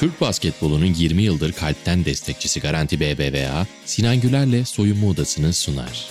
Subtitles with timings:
[0.00, 6.08] Türk basketbolunun 20 yıldır kalpten destekçisi Garanti BBVA, Sinan Güler'le soyunma odasını sunar.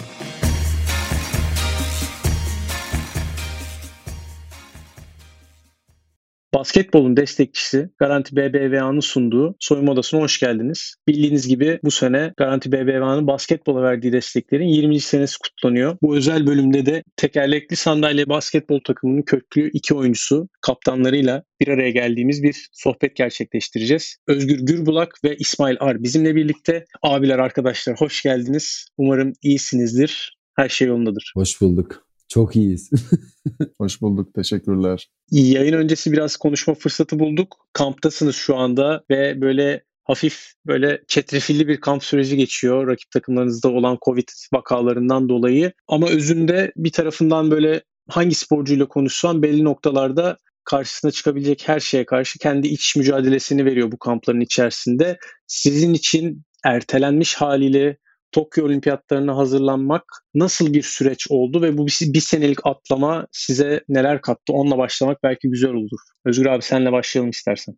[6.60, 10.96] Basketbolun destekçisi Garanti BBVA'nın sunduğu soyunma odasına hoş geldiniz.
[11.08, 15.00] Bildiğiniz gibi bu sene Garanti BBVA'nın basketbola verdiği desteklerin 20.
[15.00, 15.98] senesi kutlanıyor.
[16.02, 22.44] Bu özel bölümde de tekerlekli sandalye basketbol takımının köklü iki oyuncusu kaptanlarıyla bir araya geldiğimiz
[22.44, 24.18] bir sohbet gerçekleştireceğiz.
[24.28, 26.86] Özgür Gürbulak ve İsmail Ar bizimle birlikte.
[27.02, 28.88] Abiler arkadaşlar hoş geldiniz.
[28.98, 30.38] Umarım iyisinizdir.
[30.56, 31.32] Her şey yolundadır.
[31.36, 32.06] Hoş bulduk.
[32.28, 32.90] Çok iyiyiz.
[33.78, 34.34] Hoş bulduk.
[34.34, 35.10] Teşekkürler.
[35.32, 37.68] Yayın öncesi biraz konuşma fırsatı bulduk.
[37.74, 43.98] Kamptasınız şu anda ve böyle hafif böyle çetrefilli bir kamp süreci geçiyor rakip takımlarınızda olan
[44.06, 45.72] Covid vakalarından dolayı.
[45.88, 52.40] Ama özünde bir tarafından böyle hangi sporcuyla konuşsan belli noktalarda karşısına çıkabilecek her şeye karşı
[52.40, 55.18] kendi iç mücadelesini veriyor bu kampların içerisinde.
[55.48, 57.98] Sizin için ertelenmiş haliyle
[58.32, 60.04] Tokyo Olimpiyatlarına hazırlanmak
[60.36, 64.54] nasıl bir süreç oldu ve bu bir, senelik atlama size neler kattı?
[64.54, 66.00] Onunla başlamak belki güzel olur.
[66.26, 67.76] Özgür abi senle başlayalım istersen.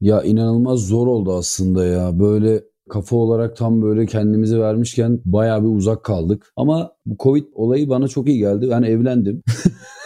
[0.00, 2.18] Ya inanılmaz zor oldu aslında ya.
[2.18, 6.52] Böyle kafa olarak tam böyle kendimizi vermişken bayağı bir uzak kaldık.
[6.56, 8.68] Ama bu Covid olayı bana çok iyi geldi.
[8.70, 9.42] Ben evlendim.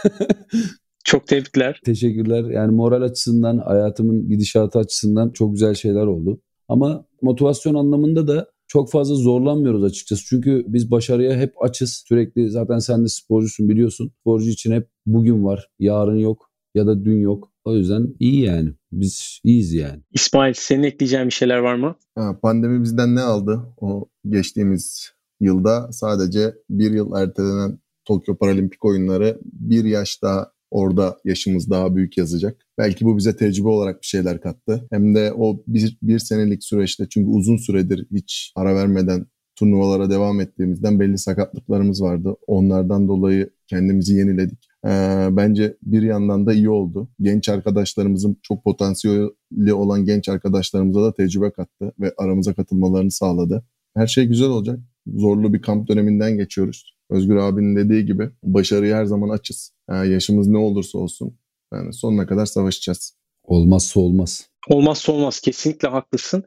[1.04, 1.80] çok tebrikler.
[1.84, 2.44] Teşekkürler.
[2.44, 6.40] Yani moral açısından, hayatımın gidişatı açısından çok güzel şeyler oldu.
[6.68, 10.24] Ama motivasyon anlamında da çok fazla zorlanmıyoruz açıkçası.
[10.26, 12.04] Çünkü biz başarıya hep açız.
[12.08, 14.12] Sürekli zaten sen de sporcusun biliyorsun.
[14.20, 17.52] Sporcu için hep bugün var, yarın yok ya da dün yok.
[17.64, 18.74] O yüzden iyi yani.
[18.92, 20.02] Biz iyiyiz yani.
[20.12, 21.96] İsmail senin ekleyeceğin bir şeyler var mı?
[22.14, 23.60] Ha, pandemi bizden ne aldı?
[23.80, 31.70] O geçtiğimiz yılda sadece bir yıl ertelenen Tokyo Paralimpik oyunları bir yaş daha Orada yaşımız
[31.70, 32.66] daha büyük yazacak.
[32.78, 34.88] Belki bu bize tecrübe olarak bir şeyler kattı.
[34.90, 40.40] Hem de o bir, bir senelik süreçte çünkü uzun süredir hiç ara vermeden turnuvalara devam
[40.40, 42.36] ettiğimizden belli sakatlıklarımız vardı.
[42.46, 44.70] Onlardan dolayı kendimizi yeniledik.
[44.86, 47.08] Ee, bence bir yandan da iyi oldu.
[47.20, 53.64] Genç arkadaşlarımızın çok potansiyeli olan genç arkadaşlarımıza da tecrübe kattı ve aramıza katılmalarını sağladı.
[53.96, 54.78] Her şey güzel olacak.
[55.06, 56.99] Zorlu bir kamp döneminden geçiyoruz.
[57.10, 59.72] Özgür abinin dediği gibi başarıya her zaman açız.
[59.90, 61.38] Yani yaşımız ne olursa olsun
[61.74, 63.16] yani sonuna kadar savaşacağız.
[63.42, 64.50] Olmazsa olmaz.
[64.68, 65.40] Olmazsa olmaz.
[65.40, 66.44] Kesinlikle haklısın.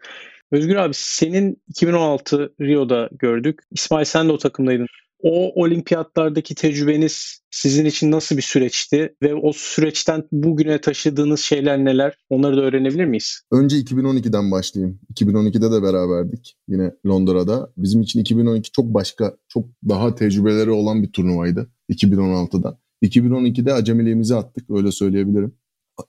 [0.52, 3.60] Özgür abi senin 2016 Rio'da gördük.
[3.72, 4.88] İsmail sen de o takımdaydın.
[5.24, 12.18] O olimpiyatlardaki tecrübeniz sizin için nasıl bir süreçti ve o süreçten bugüne taşıdığınız şeyler neler?
[12.30, 13.42] Onları da öğrenebilir miyiz?
[13.52, 15.00] Önce 2012'den başlayayım.
[15.14, 17.74] 2012'de de beraberdik yine Londra'da.
[17.78, 22.80] Bizim için 2012 çok başka, çok daha tecrübeleri olan bir turnuvaydı 2016'da.
[23.04, 25.56] 2012'de acemiliğimizi attık öyle söyleyebilirim.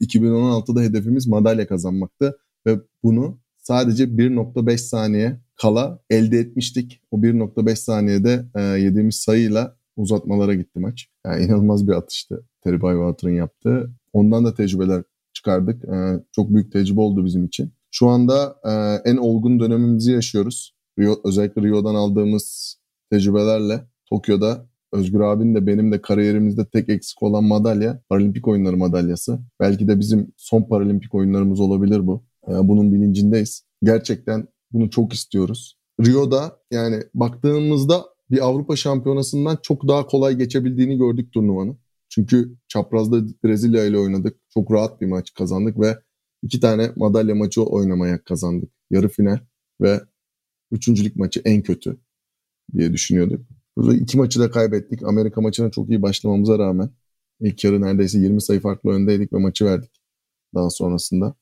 [0.01, 7.00] 2016'da hedefimiz madalya kazanmaktı ve bunu sadece 1.5 saniye kala elde etmiştik.
[7.10, 11.09] O 1.5 saniyede e, yediğimiz sayıyla uzatmalara gitti maç.
[11.26, 13.91] Yani inanılmaz bir atıştı Terry Bywater'ın yaptığı.
[14.12, 15.84] Ondan da tecrübeler çıkardık.
[15.84, 17.72] E, çok büyük tecrübe oldu bizim için.
[17.91, 18.70] Şu anda e,
[19.10, 20.75] en olgun dönemimizi yaşıyoruz.
[20.98, 22.76] Rio, özellikle Rio'dan aldığımız
[23.10, 29.38] tecrübelerle Tokyo'da Özgür abinin de benim de kariyerimizde tek eksik olan madalya Paralimpik oyunları madalyası.
[29.60, 32.25] Belki de bizim son Paralimpik oyunlarımız olabilir bu.
[32.48, 33.65] E, bunun bilincindeyiz.
[33.82, 35.79] Gerçekten bunu çok istiyoruz.
[36.01, 41.79] Rio'da yani baktığımızda bir Avrupa Şampiyonası'ndan çok daha kolay geçebildiğini gördük turnuvanın.
[42.09, 44.37] Çünkü çaprazda Brezilya ile oynadık.
[44.55, 45.99] Çok rahat bir maç kazandık ve
[46.43, 48.71] iki tane madalya maçı oynamaya kazandık.
[48.91, 49.39] Yarı final
[49.81, 50.01] ve
[50.71, 51.97] üçüncülük maçı en kötü
[52.77, 53.47] diye düşünüyorduk.
[53.77, 55.03] Burada iki maçı da kaybettik.
[55.03, 56.91] Amerika maçına çok iyi başlamamıza rağmen
[57.41, 59.91] ilk yarı neredeyse 20 sayı farklı öndeydik ve maçı verdik
[60.55, 61.34] daha sonrasında.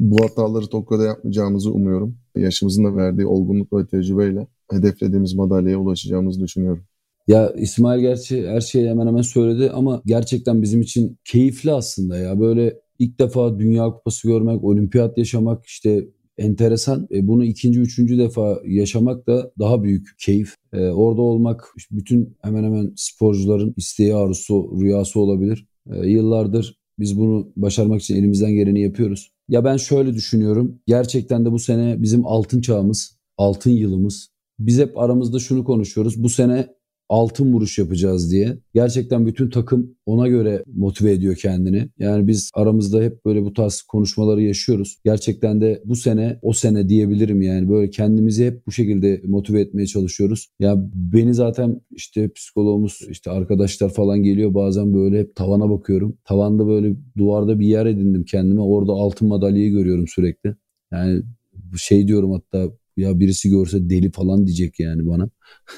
[0.00, 2.16] Bu hataları Tokyo'da yapmayacağımızı umuyorum.
[2.36, 6.84] Yaşımızın da verdiği olgunluk ve tecrübeyle hedeflediğimiz madalyaya ulaşacağımızı düşünüyorum.
[7.26, 12.40] Ya İsmail gerçi her şeyi hemen hemen söyledi ama gerçekten bizim için keyifli aslında ya.
[12.40, 16.08] Böyle ilk defa Dünya Kupası görmek, olimpiyat yaşamak işte
[16.38, 17.08] enteresan.
[17.10, 20.54] E, bunu ikinci, üçüncü defa yaşamak da daha büyük keyif.
[20.72, 25.66] E, orada olmak bütün hemen hemen sporcuların isteği, arzusu, rüyası olabilir.
[25.92, 29.33] E, yıllardır biz bunu başarmak için elimizden geleni yapıyoruz.
[29.48, 30.80] Ya ben şöyle düşünüyorum.
[30.86, 34.28] Gerçekten de bu sene bizim altın çağımız, altın yılımız.
[34.58, 36.22] Biz hep aramızda şunu konuşuyoruz.
[36.22, 36.74] Bu sene
[37.08, 38.58] altın vuruş yapacağız diye.
[38.74, 41.88] Gerçekten bütün takım ona göre motive ediyor kendini.
[41.98, 44.98] Yani biz aramızda hep böyle bu tarz konuşmaları yaşıyoruz.
[45.04, 49.86] Gerçekten de bu sene o sene diyebilirim yani böyle kendimizi hep bu şekilde motive etmeye
[49.86, 50.48] çalışıyoruz.
[50.60, 56.18] Ya beni zaten işte psikologumuz işte arkadaşlar falan geliyor bazen böyle hep tavana bakıyorum.
[56.24, 58.60] Tavanda böyle duvarda bir yer edindim kendime.
[58.60, 60.54] Orada altın madalyayı görüyorum sürekli.
[60.92, 61.22] Yani
[61.76, 65.30] şey diyorum hatta ya birisi görse deli falan diyecek yani bana.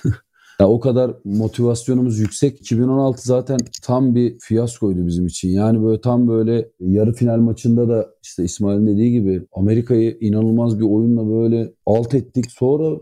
[0.61, 2.61] Ya o kadar motivasyonumuz yüksek.
[2.61, 5.49] 2016 zaten tam bir fiyaskoydu bizim için.
[5.49, 10.85] Yani böyle tam böyle yarı final maçında da işte İsmail'in dediği gibi Amerika'yı inanılmaz bir
[10.85, 12.51] oyunla böyle alt ettik.
[12.51, 13.01] Sonra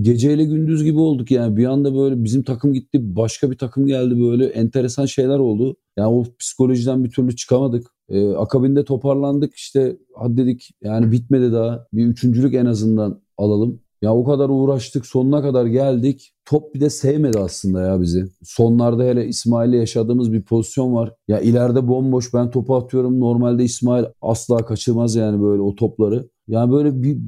[0.00, 4.20] geceyle gündüz gibi olduk yani bir anda böyle bizim takım gitti başka bir takım geldi
[4.20, 5.76] böyle enteresan şeyler oldu.
[5.96, 7.86] Yani o psikolojiden bir türlü çıkamadık.
[8.08, 13.80] Ee, akabinde toparlandık işte hadi dedik yani bitmedi daha bir üçüncülük en azından alalım.
[14.02, 16.34] Ya o kadar uğraştık sonuna kadar geldik.
[16.44, 18.26] Top bir de sevmedi aslında ya bizi.
[18.42, 21.14] Sonlarda hele İsmail'le yaşadığımız bir pozisyon var.
[21.28, 23.20] Ya ileride bomboş ben topu atıyorum.
[23.20, 26.28] Normalde İsmail asla kaçırmaz yani böyle o topları.
[26.48, 27.18] Yani böyle bir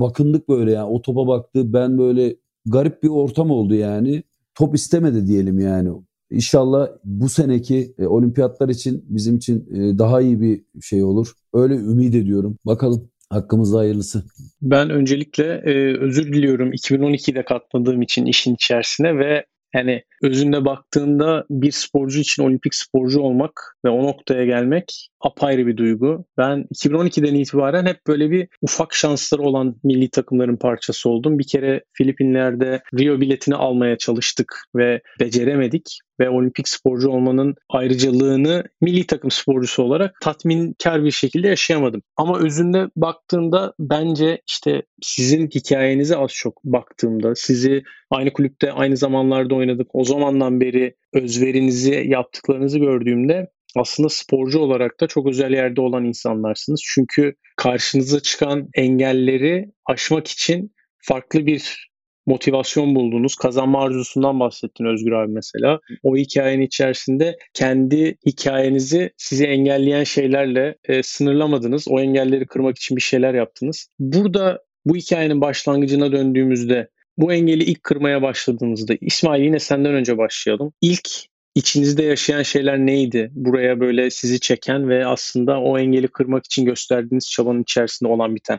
[0.00, 1.72] bakındık böyle yani o topa baktı.
[1.72, 2.36] Ben böyle
[2.66, 4.22] garip bir ortam oldu yani.
[4.54, 5.90] Top istemedi diyelim yani.
[6.30, 11.32] İnşallah bu seneki e, olimpiyatlar için bizim için e, daha iyi bir şey olur.
[11.54, 12.58] Öyle ümit ediyorum.
[12.66, 13.09] Bakalım.
[13.30, 14.24] Hakkımızda hayırlısı.
[14.62, 21.72] Ben öncelikle e, özür diliyorum 2012'de katmadığım için işin içerisine ve yani özünde baktığında bir
[21.72, 26.24] sporcu için olimpik sporcu olmak ve o noktaya gelmek apayrı bir duygu.
[26.38, 31.38] Ben 2012'den itibaren hep böyle bir ufak şansları olan milli takımların parçası oldum.
[31.38, 39.06] Bir kere Filipinler'de Rio biletini almaya çalıştık ve beceremedik ve olimpik sporcu olmanın ayrıcalığını milli
[39.06, 42.02] takım sporcusu olarak tatminkar bir şekilde yaşayamadım.
[42.16, 49.54] Ama özünde baktığımda bence işte sizin hikayenize az çok baktığımda sizi aynı kulüpte aynı zamanlarda
[49.54, 49.88] oynadık.
[49.92, 56.80] O zamandan beri özverinizi yaptıklarınızı gördüğümde aslında sporcu olarak da çok özel yerde olan insanlarsınız.
[56.84, 61.90] Çünkü karşınıza çıkan engelleri aşmak için farklı bir
[62.26, 63.36] motivasyon buldunuz.
[63.36, 65.80] Kazanma arzusundan bahsettin Özgür abi mesela.
[66.02, 71.88] O hikayenin içerisinde kendi hikayenizi sizi engelleyen şeylerle e, sınırlamadınız.
[71.88, 73.88] O engelleri kırmak için bir şeyler yaptınız.
[73.98, 80.72] Burada bu hikayenin başlangıcına döndüğümüzde bu engeli ilk kırmaya başladığınızda İsmail yine senden önce başlayalım.
[80.80, 81.08] İlk
[81.54, 83.30] içinizde yaşayan şeyler neydi?
[83.34, 88.58] Buraya böyle sizi çeken ve aslında o engeli kırmak için gösterdiğiniz çabanın içerisinde olan biten.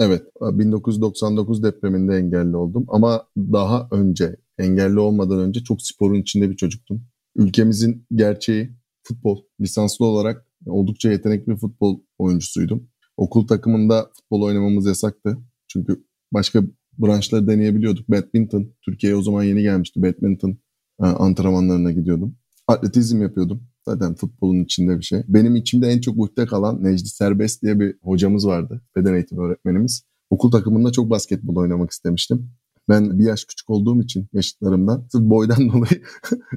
[0.00, 6.56] Evet, 1999 depreminde engelli oldum ama daha önce, engelli olmadan önce çok sporun içinde bir
[6.56, 7.06] çocuktum.
[7.36, 8.70] Ülkemizin gerçeği
[9.02, 9.42] futbol.
[9.60, 12.90] Lisanslı olarak oldukça yetenekli bir futbol oyuncusuydum.
[13.16, 15.38] Okul takımında futbol oynamamız yasaktı.
[15.68, 16.62] Çünkü başka
[16.98, 18.08] branşları deneyebiliyorduk.
[18.08, 20.02] Badminton, Türkiye'ye o zaman yeni gelmişti.
[20.02, 20.58] Badminton
[20.98, 22.36] antrenmanlarına gidiyordum.
[22.68, 23.62] Atletizm yapıyordum.
[23.84, 25.22] Zaten futbolun içinde bir şey.
[25.28, 28.82] Benim içimde en çok ukde kalan Necdi Serbest diye bir hocamız vardı.
[28.96, 30.02] Beden eğitimi öğretmenimiz.
[30.30, 32.50] Okul takımında çok basketbol oynamak istemiştim.
[32.88, 36.02] Ben bir yaş küçük olduğum için yaşıtlarımdan sırf boydan dolayı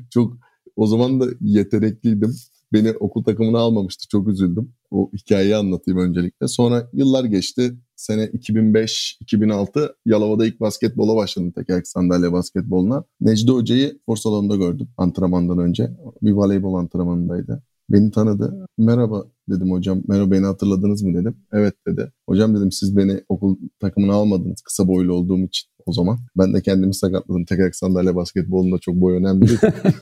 [0.09, 0.37] çok
[0.75, 2.35] o zaman da yetenekliydim.
[2.73, 4.07] Beni okul takımına almamıştı.
[4.07, 4.73] Çok üzüldüm.
[4.91, 6.47] O hikayeyi anlatayım öncelikle.
[6.47, 7.77] Sonra yıllar geçti.
[7.97, 13.03] Sene 2005-2006 Yalova'da ilk basketbola başladım tekerlek sandalye basketboluna.
[13.21, 15.89] Necdi Hoca'yı spor salonunda gördüm antrenmandan önce.
[16.21, 17.63] Bir voleybol antrenmanındaydı.
[17.89, 18.67] Beni tanıdı.
[18.77, 20.01] Merhaba dedim hocam.
[20.07, 21.35] Merhaba beni hatırladınız mı dedim.
[21.53, 22.11] Evet dedi.
[22.29, 26.17] Hocam dedim siz beni okul takımına almadınız kısa boylu olduğum için o zaman.
[26.37, 27.45] Ben de kendimi sakatladım.
[27.45, 29.49] Tekerlek sandalye basketbolunda çok boy önemli.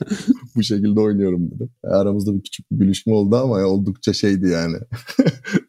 [0.56, 1.70] Bu şekilde oynuyorum dedim.
[1.84, 4.76] Aramızda bir küçük bir gülüşme oldu ama oldukça şeydi yani.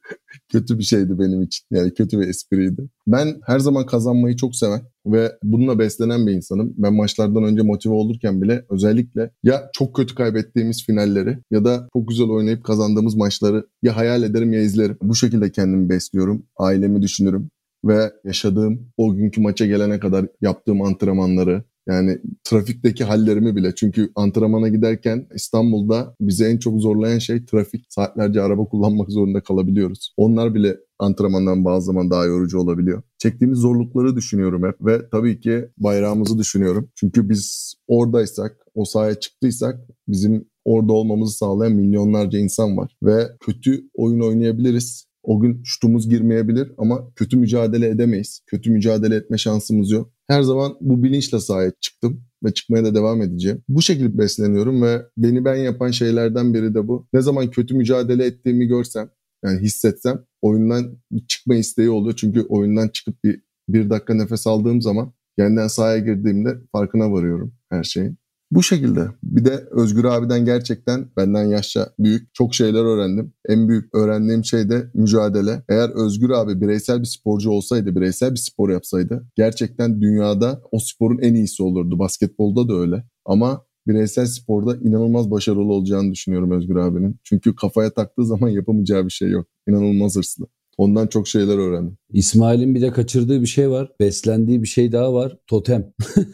[0.59, 1.65] kötü bir şeydi benim için.
[1.71, 2.89] Yani kötü bir espriydi.
[3.07, 6.73] Ben her zaman kazanmayı çok seven ve bununla beslenen bir insanım.
[6.77, 12.07] Ben maçlardan önce motive olurken bile özellikle ya çok kötü kaybettiğimiz finalleri ya da çok
[12.07, 14.97] güzel oynayıp kazandığımız maçları ya hayal ederim ya izlerim.
[15.01, 16.43] Bu şekilde kendimi besliyorum.
[16.57, 17.49] Ailemi düşünürüm
[17.85, 23.75] ve yaşadığım o günkü maça gelene kadar yaptığım antrenmanları, yani trafikteki hallerimi bile.
[23.75, 27.85] Çünkü antrenmana giderken İstanbul'da bizi en çok zorlayan şey trafik.
[27.89, 30.13] Saatlerce araba kullanmak zorunda kalabiliyoruz.
[30.17, 33.03] Onlar bile antrenmandan bazı zaman daha yorucu olabiliyor.
[33.17, 36.89] Çektiğimiz zorlukları düşünüyorum hep ve tabii ki bayrağımızı düşünüyorum.
[36.95, 39.75] Çünkü biz oradaysak, o sahaya çıktıysak
[40.07, 42.97] bizim orada olmamızı sağlayan milyonlarca insan var.
[43.03, 45.07] Ve kötü oyun oynayabiliriz.
[45.23, 48.41] O gün şutumuz girmeyebilir ama kötü mücadele edemeyiz.
[48.47, 50.11] Kötü mücadele etme şansımız yok.
[50.27, 53.63] Her zaman bu bilinçle sahaya çıktım ve çıkmaya da devam edeceğim.
[53.69, 57.07] Bu şekilde besleniyorum ve beni ben yapan şeylerden biri de bu.
[57.13, 59.09] Ne zaman kötü mücadele ettiğimi görsem,
[59.43, 62.15] yani hissetsem oyundan çıkma isteği oluyor.
[62.15, 67.53] Çünkü oyundan çıkıp bir, bir dakika nefes aldığım zaman yeniden sahaya girdiğimde farkına varıyorum.
[67.69, 68.17] her şeyin.
[68.51, 69.07] Bu şekilde.
[69.23, 73.33] Bir de Özgür abiden gerçekten benden yaşça büyük çok şeyler öğrendim.
[73.49, 75.63] En büyük öğrendiğim şey de mücadele.
[75.69, 81.19] Eğer Özgür abi bireysel bir sporcu olsaydı, bireysel bir spor yapsaydı gerçekten dünyada o sporun
[81.21, 81.99] en iyisi olurdu.
[81.99, 83.03] Basketbolda da öyle.
[83.25, 87.19] Ama bireysel sporda inanılmaz başarılı olacağını düşünüyorum Özgür abinin.
[87.23, 89.47] Çünkü kafaya taktığı zaman yapamayacağı bir şey yok.
[89.67, 90.47] İnanılmaz hırslı.
[90.77, 91.97] Ondan çok şeyler öğrendim.
[92.13, 93.91] İsmail'in bir de kaçırdığı bir şey var.
[93.99, 95.37] Beslendiği bir şey daha var.
[95.47, 95.93] Totem.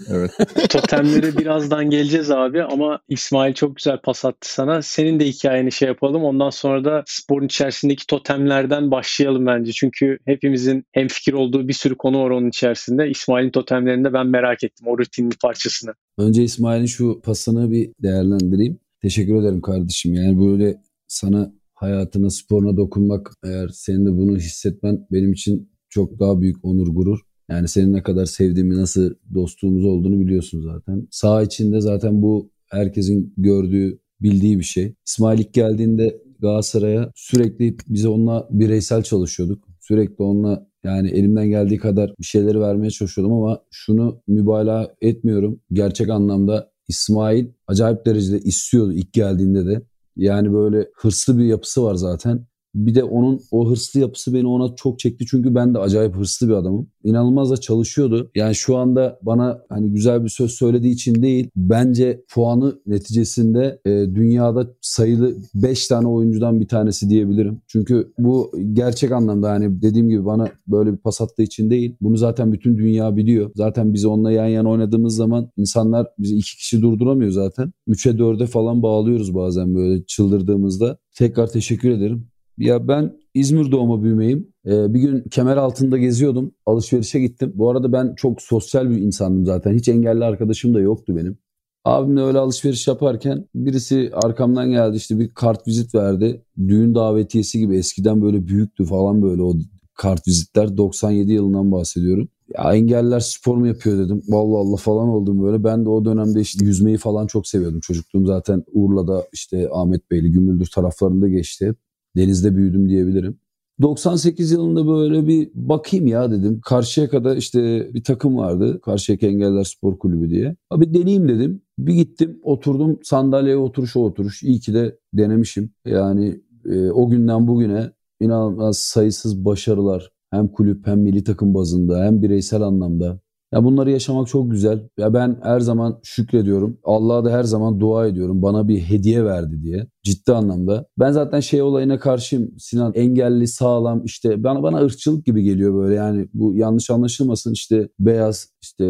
[0.10, 0.32] evet.
[0.70, 4.82] Totemlere birazdan geleceğiz abi ama İsmail çok güzel pas attı sana.
[4.82, 6.24] Senin de hikayeni şey yapalım.
[6.24, 9.72] Ondan sonra da sporun içerisindeki totemlerden başlayalım bence.
[9.72, 13.10] Çünkü hepimizin hem fikir olduğu bir sürü konu var onun içerisinde.
[13.10, 14.88] İsmail'in totemlerini de ben merak ettim.
[14.88, 15.94] O rutinin parçasını.
[16.18, 18.80] Önce İsmail'in şu pasını bir değerlendireyim.
[19.02, 20.14] Teşekkür ederim kardeşim.
[20.14, 20.76] Yani böyle
[21.08, 21.54] sana
[21.84, 27.20] hayatına, sporuna dokunmak eğer senin de bunu hissetmen benim için çok daha büyük onur gurur.
[27.50, 31.08] Yani senin ne kadar sevdiğimi, nasıl dostluğumuz olduğunu biliyorsun zaten.
[31.12, 34.96] Sağ içinde zaten bu herkesin gördüğü, bildiği bir şey.
[35.08, 39.68] İsmail ilk geldiğinde Galatasaray'a sürekli bize onunla bireysel çalışıyorduk.
[39.80, 45.60] Sürekli onunla yani elimden geldiği kadar bir şeyleri vermeye çalışıyordum ama şunu mübalağa etmiyorum.
[45.74, 49.82] Gerçek anlamda İsmail acayip derecede istiyordu ilk geldiğinde de.
[50.16, 52.46] Yani böyle hırslı bir yapısı var zaten.
[52.76, 55.26] Bir de onun o hırslı yapısı beni ona çok çekti.
[55.30, 56.88] Çünkü ben de acayip hırslı bir adamım.
[57.04, 58.32] İnanılmaz da çalışıyordu.
[58.36, 61.50] Yani şu anda bana hani güzel bir söz söylediği için değil.
[61.56, 67.62] Bence puanı neticesinde e, dünyada sayılı 5 tane oyuncudan bir tanesi diyebilirim.
[67.68, 71.96] Çünkü bu gerçek anlamda hani dediğim gibi bana böyle bir pas attığı için değil.
[72.02, 73.52] Bunu zaten bütün dünya biliyor.
[73.56, 77.74] Zaten biz onunla yan yana oynadığımız zaman insanlar bizi iki kişi durduramıyor zaten.
[77.88, 80.98] 3'e 4'e falan bağlıyoruz bazen böyle çıldırdığımızda.
[81.18, 82.28] Tekrar teşekkür ederim.
[82.58, 84.54] Ya ben İzmir doğma büyümeyim.
[84.66, 86.52] Ee, bir gün kemer altında geziyordum.
[86.66, 87.52] Alışverişe gittim.
[87.56, 89.74] Bu arada ben çok sosyal bir insandım zaten.
[89.74, 91.38] Hiç engelli arkadaşım da yoktu benim.
[91.86, 96.42] Abimle öyle alışveriş yaparken birisi arkamdan geldi işte bir kart vizit verdi.
[96.68, 99.54] Düğün davetiyesi gibi eskiden böyle büyüktü falan böyle o
[99.94, 100.78] kart vizitler.
[100.78, 102.28] 97 yılından bahsediyorum.
[102.58, 104.22] Ya engeller spor mu yapıyor dedim.
[104.28, 105.64] Vallahi Allah falan oldum böyle.
[105.64, 107.80] Ben de o dönemde işte yüzmeyi falan çok seviyordum.
[107.80, 111.76] Çocukluğum zaten Urla'da işte Ahmet Beyli, Gümüldür taraflarında geçti.
[112.16, 113.40] Denizde büyüdüm diyebilirim.
[113.82, 116.62] 98 yılında böyle bir bakayım ya dedim.
[116.66, 118.82] Karşıya kadar işte bir takım vardı.
[118.82, 120.56] Karşıyaka Engeller Spor Kulübü diye.
[120.70, 121.62] Abi deneyeyim dedim.
[121.80, 124.44] Bir gittim oturdum sandalyeye oturuş o oturuş.
[124.44, 125.70] İyi ki de denemişim.
[125.86, 132.22] Yani e, o günden bugüne inanılmaz sayısız başarılar hem kulüp hem milli takım bazında hem
[132.22, 133.20] bireysel anlamda
[133.54, 134.90] ya bunları yaşamak çok güzel.
[134.98, 136.78] Ya ben her zaman şükrediyorum.
[136.84, 138.42] Allah'a da her zaman dua ediyorum.
[138.42, 139.88] Bana bir hediye verdi diye.
[140.04, 140.86] Ciddi anlamda.
[141.00, 142.52] Ben zaten şey olayına karşıyım.
[142.60, 145.96] Sinan engelli, sağlam işte bana bana ırkçılık gibi geliyor böyle.
[145.96, 148.86] Yani bu yanlış anlaşılmasın işte beyaz işte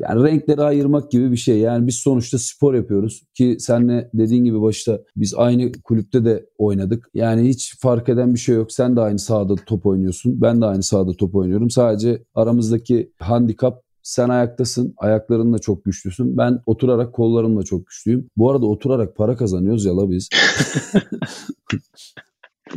[0.00, 1.58] yani renkleri ayırmak gibi bir şey.
[1.58, 7.10] Yani biz sonuçta spor yapıyoruz ki senle dediğin gibi başta biz aynı kulüpte de oynadık.
[7.14, 8.72] Yani hiç fark eden bir şey yok.
[8.72, 10.40] Sen de aynı sahada top oynuyorsun.
[10.40, 11.70] Ben de aynı sahada top oynuyorum.
[11.70, 16.36] Sadece aramızdaki handikap sen ayaktasın, ayaklarınla çok güçlüsün.
[16.36, 18.28] Ben oturarak kollarımla çok güçlüyüm.
[18.36, 20.28] Bu arada oturarak para kazanıyoruz ya la biz.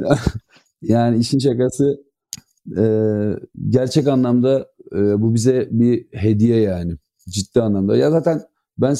[0.81, 2.03] yani işin şakası
[2.77, 2.83] e,
[3.69, 6.97] gerçek anlamda e, bu bize bir hediye yani.
[7.29, 7.97] Ciddi anlamda.
[7.97, 8.41] Ya zaten
[8.77, 8.95] ben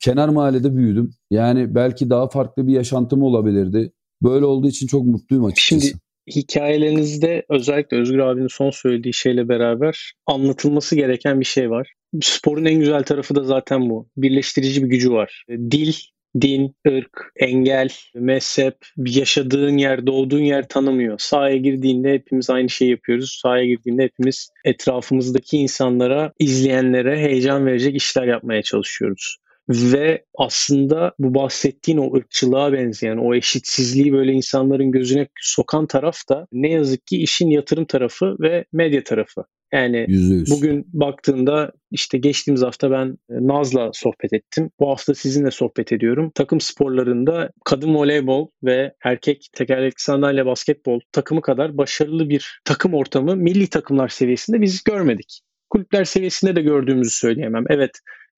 [0.00, 1.10] kenar mahallede büyüdüm.
[1.30, 3.92] Yani belki daha farklı bir yaşantım olabilirdi.
[4.22, 5.86] Böyle olduğu için çok mutluyum açıkçası.
[5.86, 6.00] Şimdi
[6.36, 11.92] hikayelerinizde özellikle Özgür abinin son söylediği şeyle beraber anlatılması gereken bir şey var.
[12.22, 14.08] Sporun en güzel tarafı da zaten bu.
[14.16, 15.44] Birleştirici bir gücü var.
[15.50, 15.92] Dil,
[16.40, 21.18] din, ırk, engel, mezhep, yaşadığın yer, doğduğun yer tanımıyor.
[21.18, 23.38] Sahaya girdiğinde hepimiz aynı şeyi yapıyoruz.
[23.42, 31.98] Sahaya girdiğinde hepimiz etrafımızdaki insanlara, izleyenlere heyecan verecek işler yapmaya çalışıyoruz ve aslında bu bahsettiğin
[31.98, 37.50] o ırkçılığa benzeyen, o eşitsizliği böyle insanların gözüne sokan taraf da ne yazık ki işin
[37.50, 39.44] yatırım tarafı ve medya tarafı.
[39.72, 40.50] Yani %100.
[40.50, 44.70] bugün baktığında işte geçtiğimiz hafta ben e, Naz'la sohbet ettim.
[44.80, 46.32] Bu hafta sizinle sohbet ediyorum.
[46.34, 53.36] Takım sporlarında kadın voleybol ve erkek tekerlekli sandalye basketbol takımı kadar başarılı bir takım ortamı
[53.36, 55.40] milli takımlar seviyesinde biz görmedik.
[55.70, 57.64] Kulüpler seviyesinde de gördüğümüzü söyleyemem.
[57.70, 57.90] Evet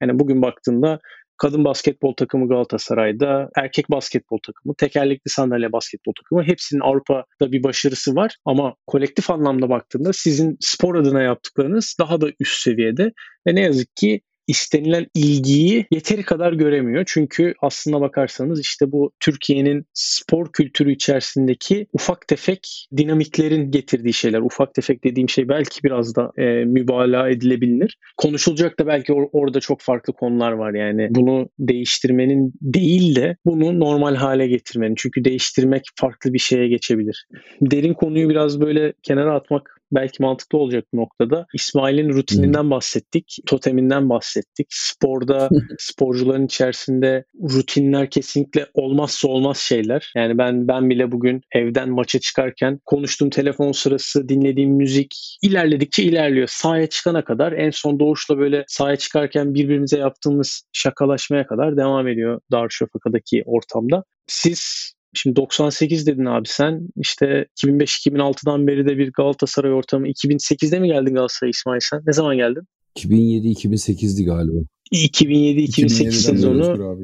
[0.03, 1.01] yani bugün baktığında
[1.41, 6.43] kadın basketbol takımı Galatasaray'da, erkek basketbol takımı, tekerlekli sandalye basketbol takımı.
[6.43, 8.37] Hepsinin Avrupa'da bir başarısı var.
[8.45, 13.13] Ama kolektif anlamda baktığında sizin spor adına yaptıklarınız daha da üst seviyede.
[13.47, 14.21] Ve ne yazık ki
[14.51, 17.05] istenilen ilgiyi yeteri kadar göremiyor.
[17.07, 24.41] Çünkü aslına bakarsanız işte bu Türkiye'nin spor kültürü içerisindeki ufak tefek dinamiklerin getirdiği şeyler.
[24.41, 27.99] Ufak tefek dediğim şey belki biraz da e, mübalağa edilebilir.
[28.17, 31.09] Konuşulacak da belki or- orada çok farklı konular var yani.
[31.11, 34.95] Bunu değiştirmenin değil de bunu normal hale getirmenin.
[34.95, 37.27] Çünkü değiştirmek farklı bir şeye geçebilir.
[37.61, 41.47] Derin konuyu biraz böyle kenara atmak belki mantıklı olacak bu noktada.
[41.55, 42.71] İsmail'in rutininden hmm.
[42.71, 44.67] bahsettik, toteminden bahsettik.
[44.71, 50.13] Sporda sporcuların içerisinde rutinler kesinlikle olmazsa olmaz şeyler.
[50.17, 56.49] Yani ben ben bile bugün evden maça çıkarken konuştuğum telefon sırası dinlediğim müzik ilerledikçe ilerliyor.
[56.51, 62.41] Sahaya çıkana kadar en son doğuşla böyle sahaya çıkarken birbirimize yaptığımız şakalaşmaya kadar devam ediyor
[62.53, 64.05] Darüşşafaka'daki ortamda.
[64.27, 66.89] Siz Şimdi 98 dedin abi sen.
[66.97, 70.09] İşte 2005-2006'dan beri de bir Galatasaray ortamı.
[70.09, 72.01] 2008'de mi geldin Galatasaray İsmail sen?
[72.07, 72.63] Ne zaman geldin?
[72.97, 74.59] 2007-2008'di galiba.
[74.93, 76.97] 2007-2008 sezonu.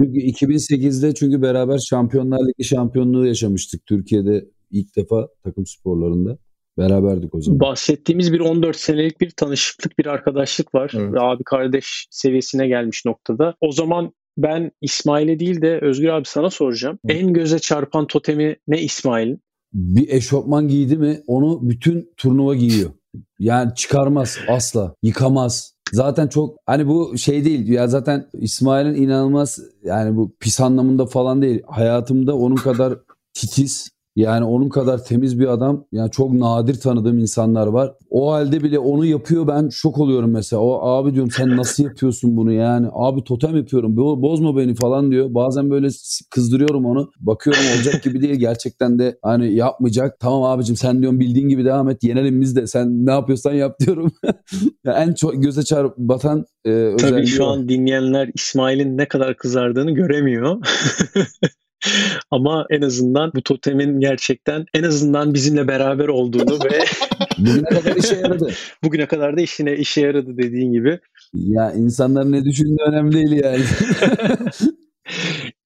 [0.00, 6.38] Çünkü 2008'de çünkü beraber Şampiyonlar Ligi şampiyonluğu yaşamıştık Türkiye'de ilk defa takım sporlarında.
[6.78, 7.60] Beraberdik o zaman.
[7.60, 10.92] Bahsettiğimiz bir 14 senelik bir tanışıklık, bir arkadaşlık var.
[10.96, 11.14] Evet.
[11.18, 13.54] Abi kardeş seviyesine gelmiş noktada.
[13.60, 16.98] O zaman ben İsmail'e değil de Özgür abi sana soracağım.
[17.06, 17.12] Hı.
[17.12, 19.40] En göze çarpan totemi ne İsmail'in?
[19.72, 22.90] Bir eşofman giydi mi onu bütün turnuva giyiyor.
[23.38, 25.76] Yani çıkarmaz asla, yıkamaz.
[25.92, 31.42] Zaten çok hani bu şey değil ya zaten İsmail'in inanılmaz yani bu pis anlamında falan
[31.42, 31.62] değil.
[31.66, 32.98] Hayatımda onun kadar
[33.34, 37.92] titiz yani onun kadar temiz bir adam yani çok nadir tanıdığım insanlar var.
[38.10, 40.62] O halde bile onu yapıyor ben şok oluyorum mesela.
[40.62, 42.86] O abi diyorum sen nasıl yapıyorsun bunu yani?
[42.92, 45.34] Abi totem yapıyorum bozma beni falan diyor.
[45.34, 45.88] Bazen böyle
[46.30, 47.10] kızdırıyorum onu.
[47.20, 50.20] Bakıyorum olacak gibi değil gerçekten de hani yapmayacak.
[50.20, 53.80] Tamam abicim sen diyorum bildiğin gibi devam et yenelim biz de sen ne yapıyorsan yap
[53.80, 54.12] diyorum.
[54.84, 59.90] yani en çok göze çarpatan e, özelliği Tabii şu an dinleyenler İsmail'in ne kadar kızardığını
[59.90, 60.56] göremiyor.
[62.30, 66.84] Ama en azından bu totemin gerçekten en azından bizimle beraber olduğunu ve
[67.38, 68.52] bugüne kadar işe yaradı.
[68.84, 71.00] Bugüne kadar da işine işe yaradı dediğin gibi.
[71.34, 73.64] Ya insanlar ne düşündüğü önemli değil yani.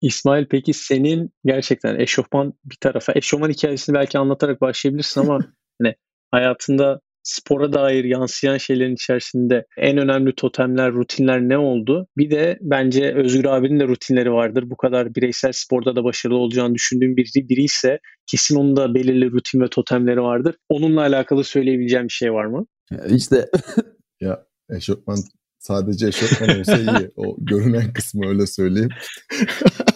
[0.02, 5.40] İsmail peki senin gerçekten eşofman bir tarafa eşofman hikayesini belki anlatarak başlayabilirsin ama
[5.82, 5.96] hani
[6.32, 12.08] hayatında spora dair yansıyan şeylerin içerisinde en önemli totemler, rutinler ne oldu?
[12.18, 14.70] Bir de bence Özgür abinin de rutinleri vardır.
[14.70, 19.32] Bu kadar bireysel sporda da başarılı olacağını düşündüğüm biri, biri ise kesin onun da belirli
[19.32, 20.56] rutin ve totemleri vardır.
[20.70, 22.66] Onunla alakalı söyleyebileceğim bir şey var mı?
[23.10, 23.50] İşte
[24.22, 25.18] ya eşofman
[25.60, 27.12] sadece eşofman olsa iyi.
[27.16, 28.90] O görünen kısmı öyle söyleyeyim.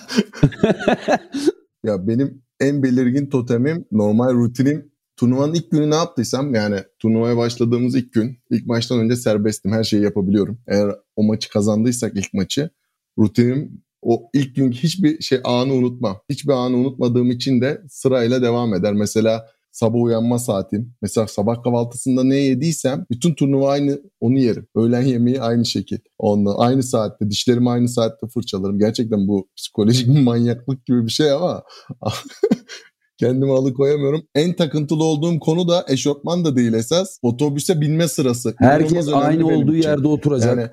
[1.84, 7.96] ya benim en belirgin totemim normal rutinim turnuvanın ilk günü ne yaptıysam yani turnuvaya başladığımız
[7.96, 9.72] ilk gün ilk maçtan önce serbestim.
[9.72, 10.60] Her şeyi yapabiliyorum.
[10.68, 12.70] Eğer o maçı kazandıysak ilk maçı
[13.18, 16.22] rutinim o ilk günkü hiçbir şey anı unutmam.
[16.30, 18.94] Hiçbir anı unutmadığım için de sırayla devam eder.
[18.94, 20.94] Mesela sabah uyanma saatim.
[21.02, 24.68] Mesela sabah kahvaltısında ne yediysem bütün turnuva aynı onu yerim.
[24.76, 25.98] Öğlen yemeği aynı şekil.
[26.18, 28.80] Ondan aynı saatte dişlerimi aynı saatte fırçalarım.
[28.80, 31.64] Gerçekten bu psikolojik manyaklık gibi bir şey ama
[33.20, 34.24] Kendimi alıkoyamıyorum.
[34.36, 37.20] En takıntılı olduğum konu da eşofman da değil esas.
[37.22, 38.54] Otobüse binme sırası.
[38.58, 39.90] Herkes aynı olduğu için.
[39.90, 40.58] yerde oturacak.
[40.58, 40.70] Yani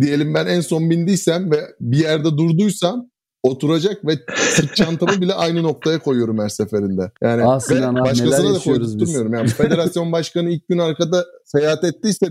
[0.00, 3.10] diyelim ben en son bindiysem ve bir yerde durduysam
[3.42, 7.10] oturacak ve sırt çantamı bile aynı noktaya koyuyorum her seferinde.
[7.22, 9.34] Yani Aslında ve başkasına da koydurtmuyorum.
[9.34, 12.26] Yani federasyon başkanı ilk gün arkada seyahat ettiyse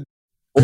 [0.54, 0.62] o,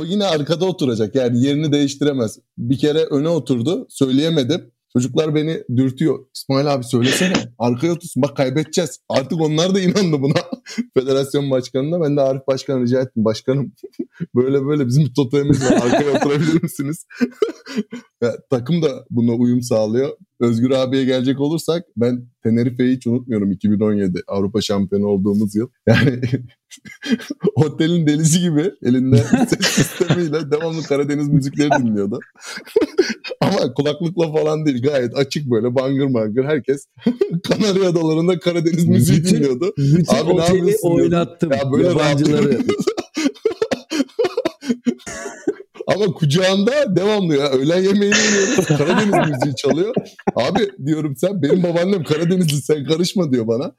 [0.00, 1.14] o yine arkada oturacak.
[1.14, 2.38] Yani yerini değiştiremez.
[2.58, 3.86] Bir kere öne oturdu.
[3.88, 4.70] Söyleyemedim.
[4.92, 6.18] Çocuklar beni dürtüyor.
[6.34, 7.34] İsmail abi söylesene.
[7.58, 8.22] Arkaya otursun.
[8.22, 8.98] Bak kaybedeceğiz.
[9.08, 10.34] Artık onlar da inandı buna.
[10.94, 12.00] Federasyon başkanına.
[12.00, 13.24] Ben de Arif Başkan rica ettim.
[13.24, 13.72] Başkanım
[14.34, 15.72] böyle böyle bizim bir totemimiz var.
[15.72, 17.06] Arkaya oturabilir misiniz?
[18.22, 20.08] ya, takım da buna uyum sağlıyor.
[20.40, 25.68] Özgür abiye gelecek olursak ben Tenerife'yi hiç unutmuyorum 2017 Avrupa şampiyonu olduğumuz yıl.
[25.86, 26.20] Yani
[27.54, 32.20] otelin delisi gibi elinde ses sistemiyle devamlı Karadeniz müzikleri dinliyordu.
[33.74, 36.86] Kulaklıkla falan değil gayet açık böyle bangır bangır herkes
[37.48, 39.74] Kanarya Adaları'nda Karadeniz müziği dinliyordu.
[39.78, 40.88] Bütün Abi yapıyorsun?
[40.90, 42.58] oynattım ya böyle yabancıları.
[45.86, 47.48] Ama kucağında devamlı ya.
[47.48, 48.66] Öğlen yemeğini yiyoruz.
[48.66, 49.94] Karadeniz müziği çalıyor.
[50.34, 53.72] Abi diyorum sen benim babaannem Karadenizli sen karışma diyor bana.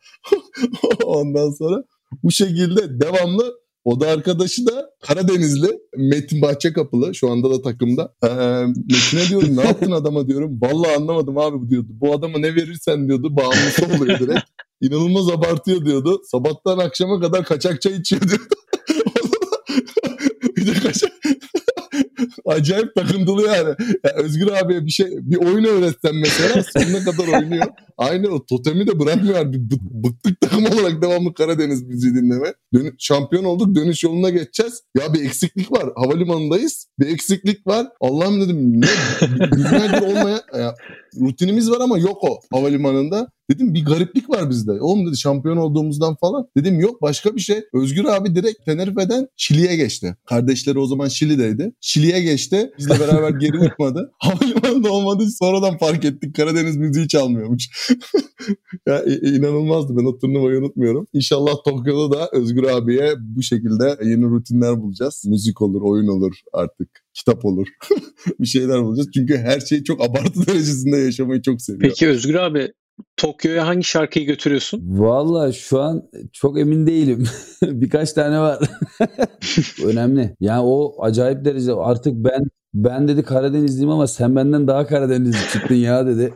[1.06, 1.84] Ondan sonra
[2.24, 3.54] bu şekilde devamlı
[3.90, 8.14] o da arkadaşı da Karadenizli Metin Bahçekapılı şu anda da takımda.
[8.24, 8.28] Ee,
[8.68, 10.60] Metin'e diyorum ne yaptın adama diyorum.
[10.62, 11.88] Vallahi anlamadım abi bu diyordu.
[11.92, 14.42] Bu adama ne verirsen diyordu bağımlısı oluyor direkt.
[14.82, 16.22] İnanılmaz abartıyor diyordu.
[16.32, 18.56] Sabahtan akşama kadar kaçak çay içiyor diyordu.
[20.58, 21.12] bir de kaçak
[22.50, 23.76] acayip takıntılı yani.
[24.04, 24.16] yani.
[24.16, 27.66] Özgür abiye bir şey bir oyun öğretsen mesela sonuna kadar oynuyor.
[27.98, 29.54] Aynı o totemi de bırakmıyor.
[29.54, 32.54] Bir bıktık takım olarak devamlı Karadeniz müziği dinleme.
[32.74, 34.84] Dön şampiyon olduk dönüş yoluna geçeceğiz.
[34.98, 35.90] Ya bir eksiklik var.
[35.96, 36.88] Havalimanındayız.
[37.00, 37.88] Bir eksiklik var.
[38.02, 38.88] Allah'ım dedim ne
[39.52, 40.76] günlerdir olmayan ya,
[41.22, 43.32] rutinimiz var ama yok o havalimanında.
[43.50, 44.72] Dedim bir gariplik var bizde.
[44.72, 46.48] Oğlum dedi şampiyon olduğumuzdan falan.
[46.58, 47.62] Dedim yok başka bir şey.
[47.74, 50.16] Özgür abi direkt Tenerife'den Şili'ye geçti.
[50.26, 51.74] Kardeşleri o zaman Şili'deydi.
[51.82, 52.72] Şili'ye geçti.
[52.78, 54.12] Bizle beraber geri uçmadı.
[54.20, 55.24] Havalimanında olmadı.
[55.40, 56.36] Sonradan fark ettik.
[56.36, 57.70] Karadeniz müziği çalmıyormuş.
[58.88, 59.98] ya, inanılmazdı.
[59.98, 61.08] Ben o turnuvayı unutmuyorum.
[61.14, 65.24] İnşallah Tokyo'da da Özgür abiye bu şekilde yeni rutinler bulacağız.
[65.26, 67.68] Müzik olur, oyun olur artık kitap olur.
[68.40, 69.10] bir şeyler bulacağız.
[69.14, 71.90] Çünkü her şeyi çok abartı derecesinde yaşamayı çok seviyor.
[71.90, 72.74] Peki Özgür abi
[73.18, 74.82] Tokyo'ya hangi şarkıyı götürüyorsun?
[74.84, 77.24] Valla şu an çok emin değilim.
[77.64, 78.60] Birkaç tane var.
[79.86, 80.36] Önemli.
[80.40, 85.76] Yani o acayip derece artık ben ben dedi Karadenizliyim ama sen benden daha Karadenizli çıktın
[85.76, 86.34] ya dedi.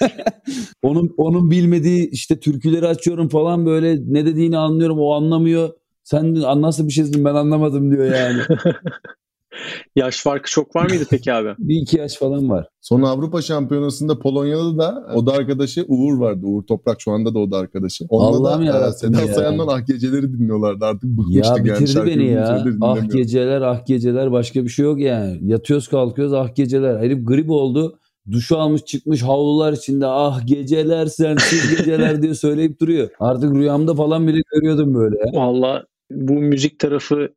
[0.82, 5.70] onun onun bilmediği işte türküleri açıyorum falan böyle ne dediğini anlıyorum o anlamıyor.
[6.04, 8.42] Sen nasıl bir şeysin ben anlamadım diyor yani.
[9.96, 11.48] Yaş farkı çok var mıydı peki abi?
[11.58, 12.66] bir iki yaş falan var.
[12.80, 16.40] Son Avrupa Şampiyonası'nda Polonya'da da o da arkadaşı Uğur vardı.
[16.46, 18.04] Uğur Toprak şu anda da o da arkadaşı.
[18.08, 19.34] Onunla Allah'ım da e, Seda ya.
[19.34, 21.66] Sayan'dan Ah Geceleri dinliyorlardı artık bıkmıştık.
[21.66, 22.64] Ya bitirdi yani, beni ya.
[22.80, 25.38] Ah Geceler Ah Geceler başka bir şey yok yani.
[25.42, 26.98] Yatıyoruz kalkıyoruz Ah Geceler.
[26.98, 27.98] Herif grip oldu.
[28.30, 33.08] Duşu almış çıkmış havlular içinde ah geceler sensiz geceler diye söyleyip duruyor.
[33.20, 35.16] Artık rüyamda falan bile görüyordum böyle.
[35.32, 37.28] Valla bu müzik tarafı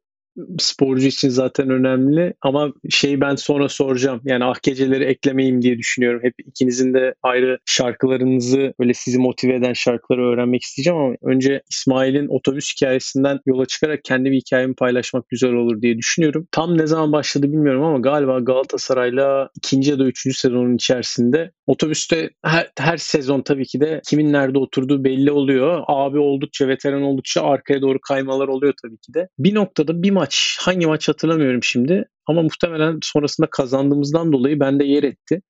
[0.59, 4.21] sporcu için zaten önemli ama şey ben sonra soracağım.
[4.23, 6.19] Yani ah geceleri eklemeyeyim diye düşünüyorum.
[6.23, 12.27] Hep ikinizin de ayrı şarkılarınızı böyle sizi motive eden şarkıları öğrenmek isteyeceğim ama önce İsmail'in
[12.27, 16.47] otobüs hikayesinden yola çıkarak kendi bir hikayemi paylaşmak güzel olur diye düşünüyorum.
[16.51, 22.29] Tam ne zaman başladı bilmiyorum ama galiba Galatasaray'la ikinci ya da üçüncü sezonun içerisinde otobüste
[22.45, 25.83] her, her sezon tabii ki de kimin nerede oturduğu belli oluyor.
[25.87, 29.27] Abi oldukça veteran oldukça arkaya doğru kaymalar oluyor tabii ki de.
[29.39, 35.03] Bir noktada bir maç hangi maç hatırlamıyorum şimdi ama muhtemelen sonrasında kazandığımızdan dolayı bende yer
[35.03, 35.41] etti.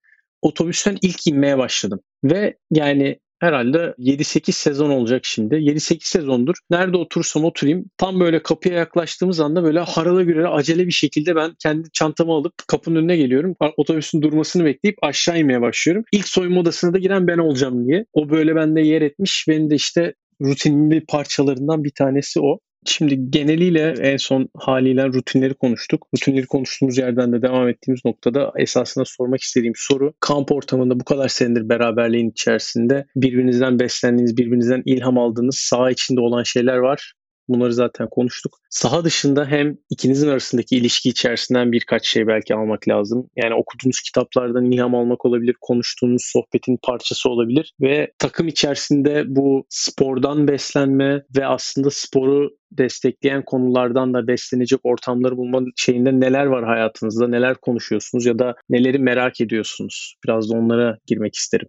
[0.42, 2.00] Otobüsten ilk inmeye başladım.
[2.24, 5.56] Ve yani herhalde 7-8 sezon olacak şimdi.
[5.56, 6.56] 7-8 sezondur.
[6.70, 11.52] Nerede otursam oturayım tam böyle kapıya yaklaştığımız anda böyle harala gürele acele bir şekilde ben
[11.64, 13.56] kendi çantamı alıp kapının önüne geliyorum.
[13.78, 16.04] Otobüsün durmasını bekleyip aşağı inmeye başlıyorum.
[16.12, 18.06] İlk soyunma odasına da giren ben olacağım diye.
[18.14, 19.46] O böyle bende yer etmiş.
[19.48, 22.60] Benim de işte rutinimin bir parçalarından bir tanesi o.
[22.86, 26.08] Şimdi geneliyle en son haliyle rutinleri konuştuk.
[26.16, 31.28] Rutinleri konuştuğumuz yerden de devam ettiğimiz noktada esasında sormak istediğim soru kamp ortamında bu kadar
[31.28, 37.14] senedir beraberliğin içerisinde birbirinizden beslendiğiniz, birbirinizden ilham aldığınız saha içinde olan şeyler var.
[37.52, 38.58] Bunları zaten konuştuk.
[38.70, 43.28] Saha dışında hem ikinizin arasındaki ilişki içerisinden birkaç şey belki almak lazım.
[43.36, 50.48] Yani okuduğunuz kitaplardan ilham almak olabilir, konuştuğunuz sohbetin parçası olabilir ve takım içerisinde bu spordan
[50.48, 57.56] beslenme ve aslında sporu destekleyen konulardan da beslenecek ortamları bulma şeyinde neler var hayatınızda, neler
[57.56, 60.16] konuşuyorsunuz ya da neleri merak ediyorsunuz?
[60.26, 61.68] Biraz da onlara girmek isterim.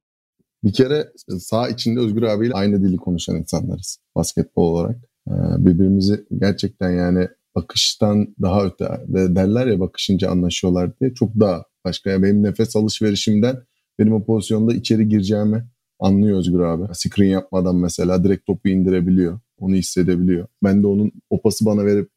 [0.64, 1.04] Bir kere
[1.38, 4.96] sağ içinde Özgür abiyle aynı dili konuşan insanlarız basketbol olarak.
[5.28, 12.10] Ee, birbirimizi gerçekten yani bakıştan daha öte derler ya bakışınca anlaşıyorlar diye çok daha başka.
[12.10, 13.56] Yani benim nefes alışverişimden
[13.98, 16.94] benim o pozisyonda içeri gireceğimi anlıyor Özgür abi.
[16.94, 19.40] Screen yapmadan mesela direkt topu indirebiliyor.
[19.58, 20.46] Onu hissedebiliyor.
[20.64, 22.10] Ben de onun o pası bana verip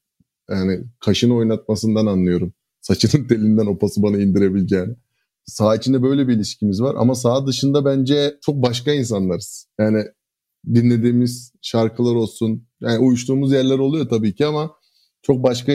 [0.50, 2.54] yani kaşını oynatmasından anlıyorum.
[2.82, 4.96] Saçının telinden o pası bana indirebileceğini.
[5.46, 9.68] Sağ içinde böyle bir ilişkimiz var ama sağ dışında bence çok başka insanlarız.
[9.80, 10.04] Yani
[10.74, 12.68] dinlediğimiz şarkılar olsun.
[12.86, 14.72] Yani uyuştuğumuz yerler oluyor tabii ki ama
[15.22, 15.74] çok başka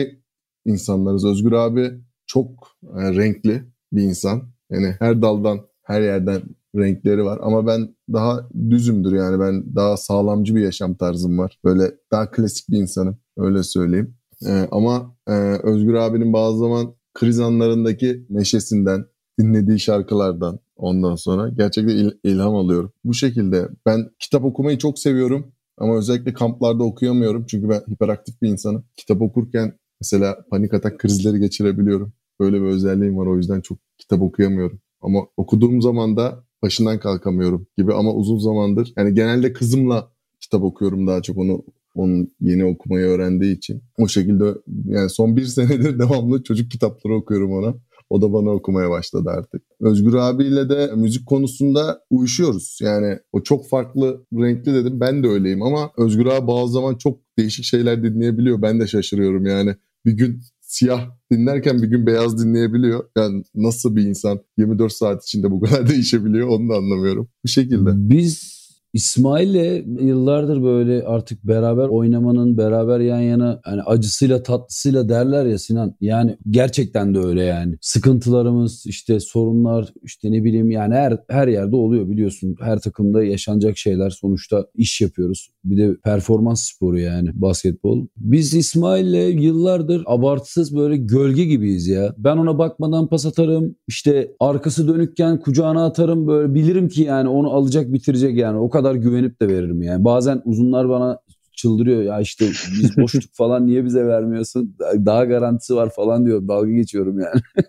[0.65, 1.25] insanlarız.
[1.25, 1.91] Özgür abi
[2.25, 4.41] çok e, renkli bir insan.
[4.71, 6.41] Yani her daldan, her yerden
[6.75, 7.39] renkleri var.
[7.43, 11.59] Ama ben daha düzümdür yani ben daha sağlamcı bir yaşam tarzım var.
[11.65, 14.15] Böyle daha klasik bir insanım öyle söyleyeyim.
[14.47, 15.31] Ee, ama e,
[15.63, 19.05] Özgür abinin bazı zaman kriz anlarındaki neşesinden,
[19.39, 21.49] dinlediği şarkılardan, ondan sonra.
[21.49, 22.91] Gerçekten il- ilham alıyorum.
[23.03, 28.49] Bu şekilde ben kitap okumayı çok seviyorum ama özellikle kamplarda okuyamıyorum çünkü ben hiperaktif bir
[28.49, 28.83] insanım.
[28.97, 32.13] Kitap okurken mesela panik atak krizleri geçirebiliyorum.
[32.39, 34.79] Böyle bir özelliğim var o yüzden çok kitap okuyamıyorum.
[35.01, 41.07] Ama okuduğum zaman da başından kalkamıyorum gibi ama uzun zamandır yani genelde kızımla kitap okuyorum
[41.07, 41.63] daha çok onu
[41.95, 43.81] onun yeni okumayı öğrendiği için.
[43.97, 44.53] O şekilde
[44.85, 47.75] yani son bir senedir devamlı çocuk kitapları okuyorum ona.
[48.09, 49.61] O da bana okumaya başladı artık.
[49.81, 52.79] Özgür abiyle de müzik konusunda uyuşuyoruz.
[52.81, 54.99] Yani o çok farklı renkli dedim.
[54.99, 58.61] Ben de öyleyim ama Özgür abi bazı zaman çok değişik şeyler dinleyebiliyor.
[58.61, 59.75] Ben de şaşırıyorum yani.
[60.05, 63.03] Bir gün siyah dinlerken bir gün beyaz dinleyebiliyor.
[63.17, 67.29] Yani nasıl bir insan 24 saat içinde bu kadar değişebiliyor onu da anlamıyorum.
[67.43, 67.89] Bu şekilde.
[67.95, 68.60] Biz
[68.93, 75.95] İsmail'le yıllardır böyle artık beraber oynamanın, beraber yan yana yani acısıyla tatlısıyla derler ya Sinan.
[76.01, 77.75] Yani gerçekten de öyle yani.
[77.81, 82.55] Sıkıntılarımız, işte sorunlar, işte ne bileyim yani her her yerde oluyor biliyorsun.
[82.61, 85.49] Her takımda yaşanacak şeyler sonuçta iş yapıyoruz.
[85.63, 88.07] Bir de performans sporu yani basketbol.
[88.17, 92.15] Biz İsmail'le yıllardır abartısız böyle gölge gibiyiz ya.
[92.17, 93.75] Ben ona bakmadan pas atarım.
[93.87, 98.57] İşte arkası dönükken kucağına atarım böyle bilirim ki yani onu alacak bitirecek yani.
[98.57, 100.05] O kadar güvenip de veririm yani.
[100.05, 101.19] Bazen uzunlar bana
[101.55, 102.45] çıldırıyor ya işte
[102.81, 104.75] biz boşluk falan niye bize vermiyorsun?
[104.79, 106.47] Daha garantisi var falan diyor.
[106.47, 107.41] Dalga geçiyorum yani.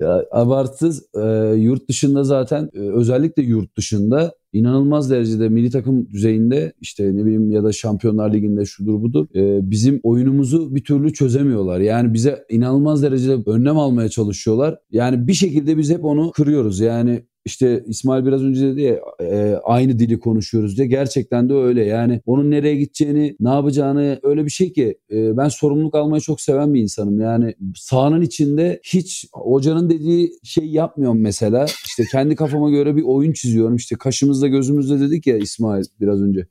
[0.00, 6.72] ya abartsız e, yurt dışında zaten e, özellikle yurt dışında inanılmaz derecede milli takım düzeyinde
[6.80, 11.80] işte ne bileyim ya da Şampiyonlar Ligi'nde şudur budur e, bizim oyunumuzu bir türlü çözemiyorlar.
[11.80, 14.78] Yani bize inanılmaz derecede önlem almaya çalışıyorlar.
[14.90, 16.80] Yani bir şekilde biz hep onu kırıyoruz.
[16.80, 20.86] Yani işte İsmail biraz önce dedi ya e, aynı dili konuşuyoruz diye.
[20.86, 21.84] Gerçekten de öyle.
[21.84, 26.40] Yani onun nereye gideceğini, ne yapacağını öyle bir şey ki e, ben sorumluluk almayı çok
[26.40, 27.20] seven bir insanım.
[27.20, 31.66] Yani sahanın içinde hiç hocanın dediği şey yapmıyorum mesela.
[31.86, 33.76] İşte kendi kafama göre bir oyun çiziyorum.
[33.76, 36.46] İşte kaşımızda gözümüzde dedik ya İsmail biraz önce.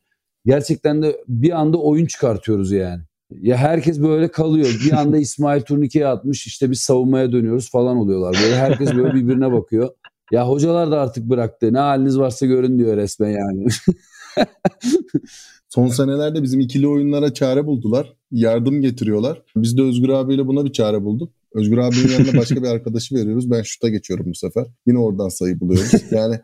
[0.46, 3.02] Gerçekten de bir anda oyun çıkartıyoruz yani.
[3.42, 4.68] Ya herkes böyle kalıyor.
[4.86, 8.36] Bir anda İsmail turnikeye atmış işte biz savunmaya dönüyoruz falan oluyorlar.
[8.44, 9.90] Böyle herkes böyle birbirine bakıyor.
[10.32, 11.74] Ya hocalar da artık bıraktı.
[11.74, 13.68] Ne haliniz varsa görün diyor resmen yani.
[15.70, 18.14] Son senelerde bizim ikili oyunlara çare buldular.
[18.32, 19.42] Yardım getiriyorlar.
[19.56, 21.34] Biz de Özgür abiyle buna bir çare bulduk.
[21.54, 23.52] Özgür abinin yanına başka bir arkadaşı veriyoruz.
[23.52, 24.66] Ben şuta geçiyorum bu sefer.
[24.86, 25.92] Yine oradan sayı buluyoruz.
[26.12, 26.40] Yani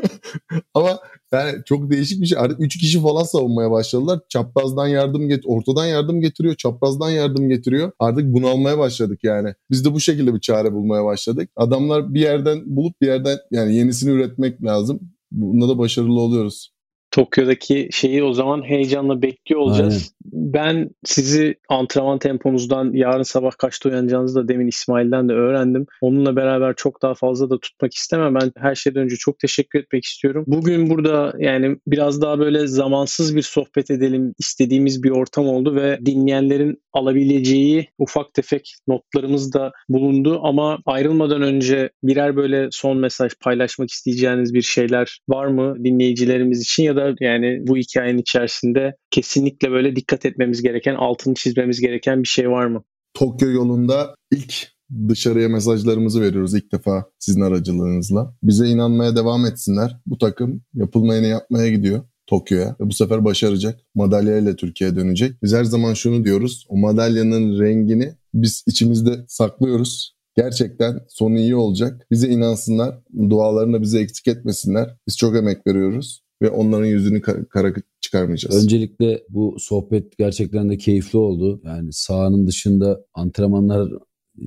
[0.74, 0.98] ama
[1.32, 2.38] yani çok değişik bir şey.
[2.38, 4.20] Artık 3 kişi falan savunmaya başladılar.
[4.28, 7.92] Çaprazdan yardım get ortadan yardım getiriyor, çaprazdan yardım getiriyor.
[7.98, 9.54] Artık bunalmaya başladık yani.
[9.70, 11.50] Biz de bu şekilde bir çare bulmaya başladık.
[11.56, 15.00] Adamlar bir yerden bulup bir yerden yani yenisini üretmek lazım.
[15.32, 16.75] Bunda da başarılı oluyoruz.
[17.16, 19.94] Tokyo'daki şeyi o zaman heyecanla bekliyor olacağız.
[19.94, 20.16] Aynen.
[20.32, 25.86] Ben sizi antrenman temponuzdan yarın sabah kaçta uyanacağınızı da demin İsmail'den de öğrendim.
[26.00, 28.34] Onunla beraber çok daha fazla da tutmak istemem.
[28.34, 30.44] Ben her şeyden önce çok teşekkür etmek istiyorum.
[30.46, 35.98] Bugün burada yani biraz daha böyle zamansız bir sohbet edelim istediğimiz bir ortam oldu ve
[36.06, 43.90] dinleyenlerin alabileceği ufak tefek notlarımız da bulundu ama ayrılmadan önce birer böyle son mesaj paylaşmak
[43.90, 49.96] isteyeceğiniz bir şeyler var mı dinleyicilerimiz için ya da yani bu hikayenin içerisinde kesinlikle böyle
[49.96, 52.84] dikkat etmemiz gereken, altını çizmemiz gereken bir şey var mı?
[53.14, 54.76] Tokyo yolunda ilk
[55.08, 58.34] dışarıya mesajlarımızı veriyoruz ilk defa sizin aracılığınızla.
[58.42, 59.96] Bize inanmaya devam etsinler.
[60.06, 62.02] Bu takım yapılmayanı yapmaya gidiyor.
[62.26, 63.80] Tokyo'ya ve bu sefer başaracak.
[63.94, 65.42] Madalyayla Türkiye'ye dönecek.
[65.42, 66.66] Biz her zaman şunu diyoruz.
[66.68, 70.16] O madalyanın rengini biz içimizde saklıyoruz.
[70.36, 72.06] Gerçekten sonu iyi olacak.
[72.10, 72.98] Bize inansınlar.
[73.30, 74.96] Dualarını bize eksik etmesinler.
[75.06, 77.20] Biz çok emek veriyoruz ve onların yüzünü
[77.50, 78.64] kara çıkarmayacağız.
[78.64, 81.60] Öncelikle bu sohbet gerçekten de keyifli oldu.
[81.64, 83.92] Yani sahanın dışında antrenmanlar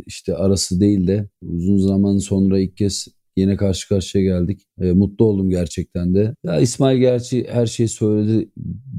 [0.05, 4.61] işte arası değil de uzun zaman sonra ilk kez yine karşı karşıya geldik.
[4.81, 6.35] E, mutlu oldum gerçekten de.
[6.43, 8.49] Ya İsmail gerçi her şeyi söyledi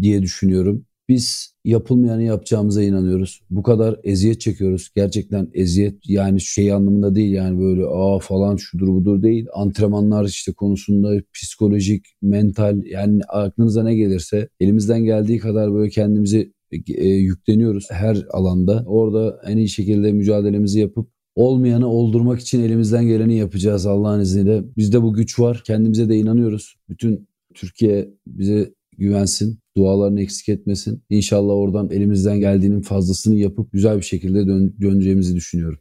[0.03, 0.87] diye düşünüyorum.
[1.10, 3.40] Biz yapılmayanı yapacağımıza inanıyoruz.
[3.50, 4.90] Bu kadar eziyet çekiyoruz.
[4.96, 9.46] Gerçekten eziyet yani şey anlamında değil yani böyle aa falan şudur budur değil.
[9.54, 16.52] Antrenmanlar işte konusunda psikolojik, mental yani aklınıza ne gelirse elimizden geldiği kadar böyle kendimizi
[16.88, 18.84] e, yükleniyoruz her alanda.
[18.86, 24.64] Orada en iyi şekilde mücadelemizi yapıp olmayanı oldurmak için elimizden geleni yapacağız Allah'ın izniyle.
[24.76, 25.62] Bizde bu güç var.
[25.66, 26.74] Kendimize de inanıyoruz.
[26.88, 29.59] Bütün Türkiye bize güvensin.
[29.76, 31.02] Dualarını eksik etmesin.
[31.11, 35.78] İnşallah oradan elimizden geldiğinin fazlasını yapıp güzel bir şekilde dön- döneceğimizi düşünüyorum.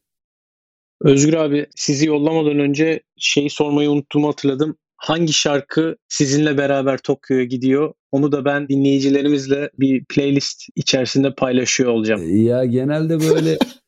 [1.01, 4.77] Özgür abi sizi yollamadan önce şeyi sormayı unuttuğumu hatırladım.
[4.97, 7.93] Hangi şarkı sizinle beraber Tokyo'ya gidiyor?
[8.11, 12.45] Onu da ben dinleyicilerimizle bir playlist içerisinde paylaşıyor olacağım.
[12.45, 13.57] Ya genelde böyle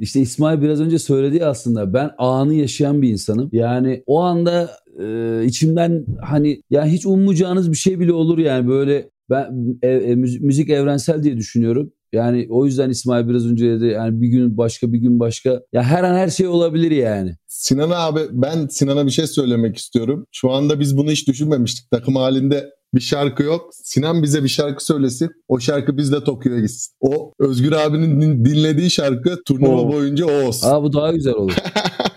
[0.00, 3.48] İşte İsmail biraz önce söyledi aslında ben anı yaşayan bir insanım.
[3.52, 4.70] Yani o anda
[5.02, 10.14] e, içimden hani ya hiç ummayacağınız bir şey bile olur yani böyle ben e, e,
[10.14, 11.92] müzik evrensel diye düşünüyorum.
[12.12, 15.60] Yani o yüzden İsmail biraz önce dedi yani bir gün başka bir gün başka.
[15.72, 17.36] Ya her an her şey olabilir yani.
[17.46, 20.26] Sinan abi ben Sinan'a bir şey söylemek istiyorum.
[20.32, 21.90] Şu anda biz bunu hiç düşünmemiştik.
[21.90, 23.70] Takım halinde bir şarkı yok.
[23.72, 25.30] Sinan bize bir şarkı söylesin.
[25.48, 26.94] O şarkı bizle Tokyo'ya gitsin.
[27.00, 29.92] O Özgür abinin dinlediği şarkı turnuva Oo.
[29.92, 30.68] boyunca o olsun.
[30.68, 31.52] Aa bu daha güzel olur.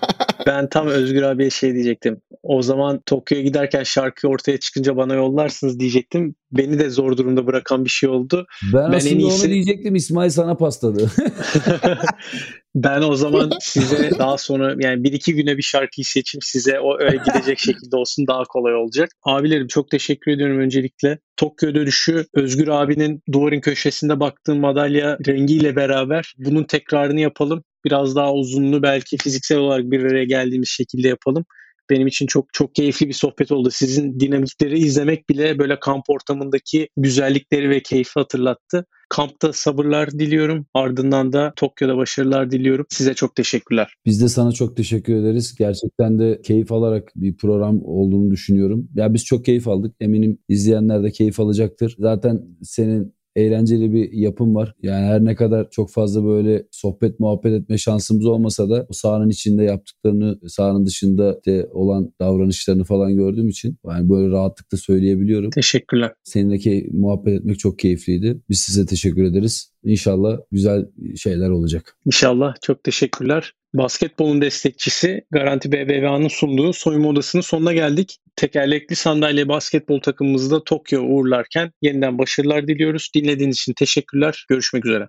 [0.47, 2.21] Ben tam Özgür abiye şey diyecektim.
[2.43, 6.35] O zaman Tokyo'ya giderken şarkı ortaya çıkınca bana yollarsınız diyecektim.
[6.51, 8.45] Beni de zor durumda bırakan bir şey oldu.
[8.73, 9.45] Ben, ben aslında iyisi...
[9.45, 11.11] onu diyecektim İsmail sana pasladı.
[12.75, 16.99] ben o zaman size daha sonra yani bir iki güne bir şarkıyı seçip size o
[16.99, 19.09] öyle gidecek şekilde olsun daha kolay olacak.
[19.23, 21.19] Abilerim çok teşekkür ediyorum öncelikle.
[21.37, 27.63] Tokyo dönüşü Özgür abinin duvarın köşesinde baktığım madalya rengiyle beraber bunun tekrarını yapalım.
[27.85, 31.45] Biraz daha uzunlu belki fiziksel olarak bir araya geldiğimiz şekilde yapalım
[31.89, 33.69] benim için çok çok keyifli bir sohbet oldu.
[33.71, 38.85] Sizin dinamikleri izlemek bile böyle kamp ortamındaki güzellikleri ve keyfi hatırlattı.
[39.09, 40.65] Kampta sabırlar diliyorum.
[40.73, 42.85] Ardından da Tokyo'da başarılar diliyorum.
[42.89, 43.95] Size çok teşekkürler.
[44.05, 45.55] Biz de sana çok teşekkür ederiz.
[45.59, 48.87] Gerçekten de keyif alarak bir program olduğunu düşünüyorum.
[48.95, 49.95] Ya biz çok keyif aldık.
[49.99, 51.95] Eminim izleyenler de keyif alacaktır.
[51.99, 54.75] Zaten senin eğlenceli bir yapım var.
[54.83, 59.29] Yani her ne kadar çok fazla böyle sohbet muhabbet etme şansımız olmasa da o sahanın
[59.29, 65.49] içinde yaptıklarını, sahanın dışında de olan davranışlarını falan gördüğüm için yani böyle rahatlıkla söyleyebiliyorum.
[65.49, 66.11] Teşekkürler.
[66.23, 68.41] Seninle muhabbet etmek çok keyifliydi.
[68.49, 69.73] Biz size teşekkür ederiz.
[69.83, 70.85] İnşallah güzel
[71.17, 71.97] şeyler olacak.
[72.05, 72.55] İnşallah.
[72.61, 73.53] Çok teşekkürler.
[73.73, 78.17] Basketbolun destekçisi Garanti BBVA'nın sunduğu soyunma odasının sonuna geldik.
[78.35, 83.09] Tekerlekli sandalye basketbol takımımızı da Tokyo uğurlarken yeniden başarılar diliyoruz.
[83.15, 84.45] Dinlediğiniz için teşekkürler.
[84.49, 85.07] Görüşmek üzere.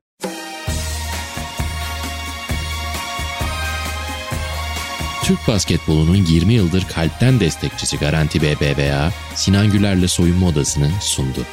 [5.24, 11.46] Türk basketbolunun 20 yıldır kalpten destekçisi Garanti BBVA, Sinan Güler'le soyunma odasını sundu.